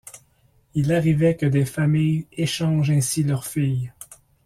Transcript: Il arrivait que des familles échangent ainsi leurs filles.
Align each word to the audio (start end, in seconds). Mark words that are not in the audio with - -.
Il 0.73 0.93
arrivait 0.93 1.37
que 1.37 1.45
des 1.45 1.63
familles 1.63 2.25
échangent 2.31 2.89
ainsi 2.89 3.21
leurs 3.21 3.45
filles. 3.45 3.91